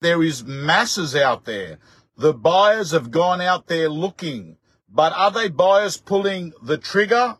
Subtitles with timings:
[0.00, 1.78] There is masses out there.
[2.16, 4.56] The buyers have gone out there looking,
[4.88, 7.36] but are they buyers pulling the trigger?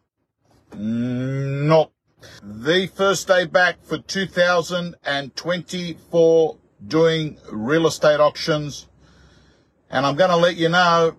[0.75, 1.93] No.
[2.43, 8.89] The first day back for 2024 doing real estate auctions.
[9.89, 11.15] And I'm going to let you know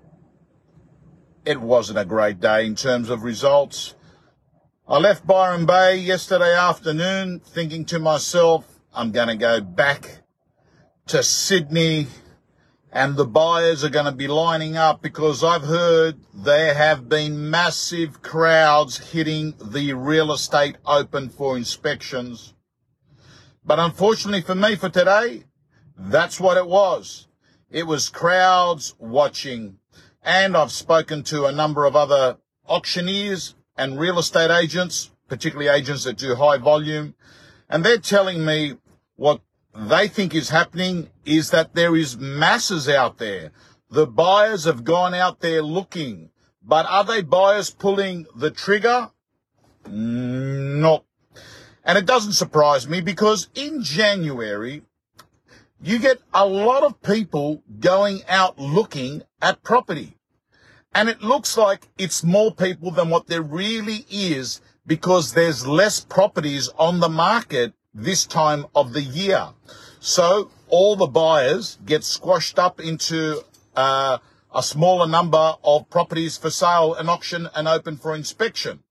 [1.46, 3.96] it wasn't a great day in terms of results.
[4.88, 10.19] I left Byron Bay yesterday afternoon thinking to myself, I'm going to go back
[11.10, 12.06] to Sydney
[12.92, 17.50] and the buyers are going to be lining up because I've heard there have been
[17.50, 22.54] massive crowds hitting the real estate open for inspections.
[23.66, 25.46] But unfortunately for me for today,
[25.98, 27.28] that's what it was.
[27.72, 29.80] It was crowds watching.
[30.22, 32.38] And I've spoken to a number of other
[32.68, 37.16] auctioneers and real estate agents, particularly agents that do high volume.
[37.68, 38.78] And they're telling me
[39.16, 39.42] what
[39.76, 43.52] they think is happening is that there is masses out there.
[43.90, 46.30] The buyers have gone out there looking,
[46.64, 49.12] but are they buyers pulling the trigger?
[49.86, 51.06] Mm, no.
[51.84, 54.84] And it doesn't surprise me because in January,
[55.82, 60.16] you get a lot of people going out looking at property.
[60.94, 66.00] And it looks like it's more people than what there really is because there's less
[66.00, 69.50] properties on the market this time of the year.
[70.00, 73.44] So all the buyers get squashed up into
[73.76, 74.20] uh,
[74.54, 78.84] a smaller number of properties for sale and auction and open for inspection.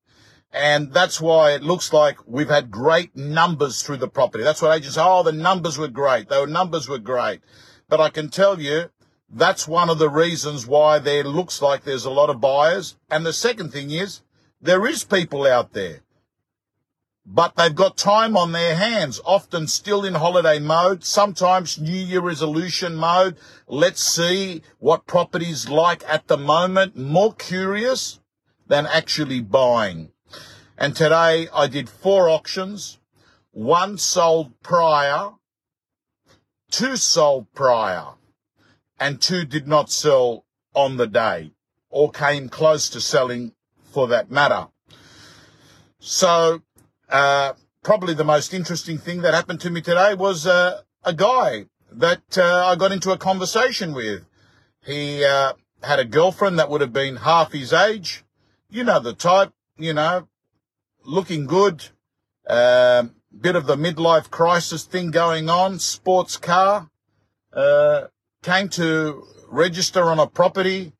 [0.52, 4.44] And that's why it looks like we've had great numbers through the property.
[4.44, 6.28] That's what agents say, oh, the numbers were great.
[6.28, 7.41] The numbers were great.
[7.88, 8.91] But I can tell you,
[9.30, 12.96] that's one of the reasons why there looks like there's a lot of buyers.
[13.10, 14.22] And the second thing is,
[14.60, 16.00] there is people out there
[17.30, 22.22] but they've got time on their hands, often still in holiday mode, sometimes New Year
[22.22, 23.36] resolution mode.
[23.66, 26.96] Let's see what property's like at the moment.
[26.96, 28.20] More curious
[28.66, 30.10] than actually buying.
[30.78, 32.98] And today I did four auctions.
[33.50, 35.32] One sold prior,
[36.70, 38.14] two sold prior,
[38.98, 41.53] and two did not sell on the day
[41.91, 44.69] or came close to selling for that matter.
[45.98, 46.62] So
[47.08, 47.52] uh,
[47.82, 52.36] probably the most interesting thing that happened to me today was uh, a guy that
[52.36, 54.24] uh, I got into a conversation with.
[54.84, 58.24] He uh, had a girlfriend that would have been half his age.
[58.70, 60.28] You know the type, you know,
[61.04, 61.88] looking good,
[62.48, 66.91] um, bit of the midlife crisis thing going on, sports car,
[67.52, 68.08] uh,
[68.42, 70.92] came to register on a property,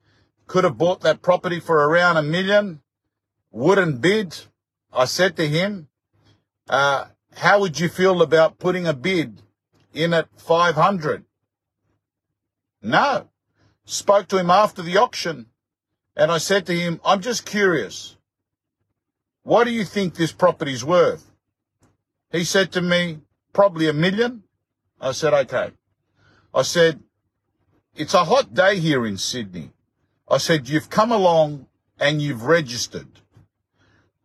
[0.47, 2.81] could have bought that property for around a million,
[3.51, 4.37] wouldn't bid.
[4.93, 5.89] I said to him,
[6.69, 9.43] uh, how would you feel about putting a bid
[9.95, 11.25] in at 500?
[12.83, 13.29] No.
[13.85, 15.47] Spoke to him after the auction
[16.19, 18.17] and I said to him, I'm just curious.
[19.45, 21.31] What do you think this property's worth?
[22.33, 23.21] He said to me,
[23.53, 24.43] probably a million.
[25.01, 25.71] I said, okay.
[26.53, 27.01] I said,
[27.95, 29.71] it's a hot day here in Sydney.
[30.29, 31.69] I said, you've come along
[32.01, 33.09] and you've registered.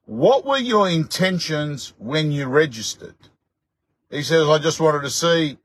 [0.05, 3.15] What were your intentions when you registered?
[4.09, 5.57] He says, I just wanted to see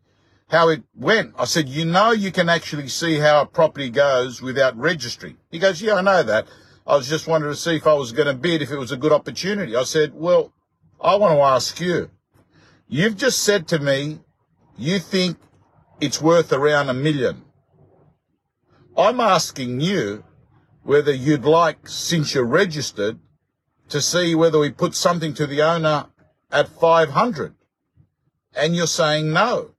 [0.49, 1.35] how it went.
[1.37, 5.37] I said, you know, you can actually see how a property goes without registering.
[5.51, 6.47] He goes, yeah, I know that.
[6.87, 8.93] I was just wanting to see if I was going to bid, if it was
[8.93, 9.77] a good opportunity.
[9.77, 10.53] I said, well,
[11.01, 12.11] I want to ask you.
[12.87, 14.21] You've just said to me,
[14.79, 15.37] you think
[16.01, 17.43] it's worth around a million.
[18.97, 20.25] I'm asking you
[20.83, 23.19] whether you'd like, since you're registered,
[23.89, 26.07] to see whether we put something to the owner
[26.51, 27.55] at 500.
[28.55, 29.73] And you're saying no.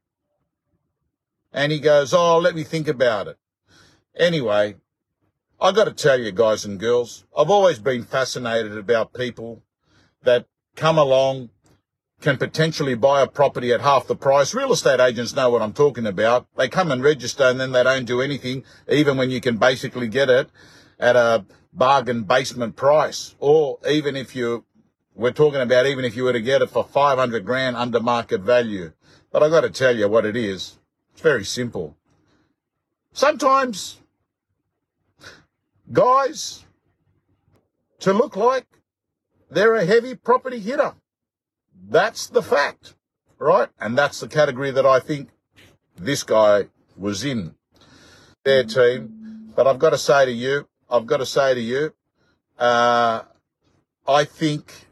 [1.51, 3.37] And he goes, Oh, let me think about it.
[4.15, 4.75] Anyway,
[5.59, 9.63] I got to tell you, guys and girls, I've always been fascinated about people
[10.23, 10.45] that
[10.75, 11.49] come along,
[12.21, 14.53] can potentially buy a property at half the price.
[14.53, 16.47] Real estate agents know what I'm talking about.
[16.57, 20.07] They come and register and then they don't do anything, even when you can basically
[20.07, 20.49] get it
[20.99, 23.35] at a bargain basement price.
[23.39, 24.65] Or even if you,
[25.15, 28.41] we're talking about even if you were to get it for 500 grand under market
[28.41, 28.91] value.
[29.31, 30.77] But I've got to tell you what it is.
[31.13, 31.95] It's very simple.
[33.13, 33.99] Sometimes
[35.91, 36.65] guys
[37.99, 38.65] to look like
[39.49, 40.93] they're a heavy property hitter.
[41.89, 42.93] That's the fact,
[43.37, 43.69] right?
[43.79, 45.29] And that's the category that I think
[45.97, 47.55] this guy was in
[48.43, 49.51] their team.
[49.55, 51.93] But I've got to say to you, I've got to say to you,
[52.57, 53.21] uh,
[54.07, 54.87] I think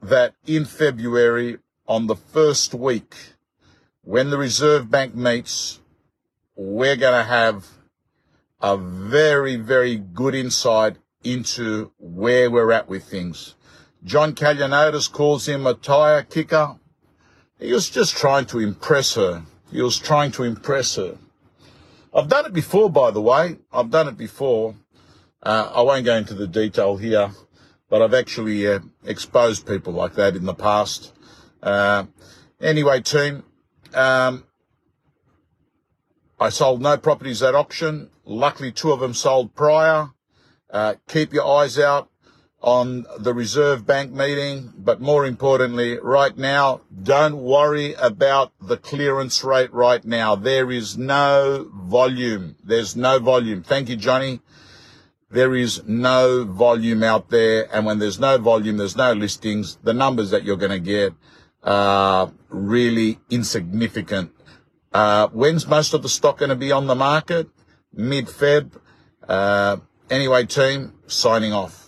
[0.00, 3.14] that in February, on the first week,
[4.02, 5.80] when the Reserve Bank meets,
[6.56, 7.66] we're going to have
[8.60, 13.54] a very, very good insight into where we're at with things.
[14.04, 16.76] John Callianotis calls him a tire kicker.
[17.58, 19.42] He was just trying to impress her.
[19.70, 21.16] He was trying to impress her.
[22.14, 23.58] I've done it before, by the way.
[23.72, 24.74] I've done it before.
[25.44, 27.30] Uh, I won't go into the detail here,
[27.90, 31.12] but I've actually uh, exposed people like that in the past.
[31.62, 32.04] Uh,
[32.60, 33.44] anyway, team,
[33.92, 34.44] um,
[36.40, 38.10] I sold no properties at auction.
[38.24, 40.10] Luckily, two of them sold prior.
[40.70, 42.08] Uh, keep your eyes out
[42.62, 49.44] on the Reserve Bank meeting, but more importantly, right now, don't worry about the clearance
[49.44, 50.34] rate right now.
[50.34, 52.56] There is no volume.
[52.64, 53.62] There's no volume.
[53.62, 54.40] Thank you, Johnny.
[55.30, 57.68] There is no volume out there.
[57.74, 59.78] And when there's no volume, there's no listings.
[59.82, 61.12] The numbers that you're going to get
[61.62, 64.32] are really insignificant.
[64.92, 67.48] Uh, when's most of the stock going to be on the market?
[67.92, 68.70] Mid-Feb.
[69.28, 69.78] Uh,
[70.08, 71.83] anyway, team, signing off.